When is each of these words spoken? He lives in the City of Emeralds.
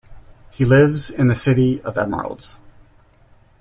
He 0.49 0.65
lives 0.65 1.11
in 1.11 1.27
the 1.27 1.35
City 1.35 1.79
of 1.83 1.95
Emeralds. 1.95 2.57